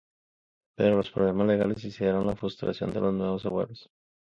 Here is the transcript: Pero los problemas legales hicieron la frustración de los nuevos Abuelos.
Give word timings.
Pero 0.77 0.97
los 0.97 1.11
problemas 1.11 1.45
legales 1.45 1.85
hicieron 1.85 2.25
la 2.25 2.35
frustración 2.35 2.91
de 2.91 3.01
los 3.01 3.13
nuevos 3.13 3.45
Abuelos. 3.45 3.87